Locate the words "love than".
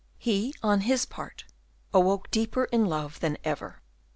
2.87-3.37